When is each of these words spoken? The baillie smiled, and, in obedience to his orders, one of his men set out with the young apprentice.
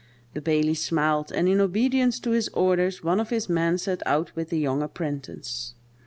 The 0.33 0.41
baillie 0.41 0.73
smiled, 0.75 1.31
and, 1.31 1.47
in 1.47 1.61
obedience 1.61 2.19
to 2.21 2.31
his 2.31 2.47
orders, 2.55 3.03
one 3.03 3.19
of 3.19 3.29
his 3.29 3.47
men 3.47 3.77
set 3.77 4.01
out 4.07 4.35
with 4.35 4.49
the 4.49 4.57
young 4.57 4.81
apprentice. 4.81 5.75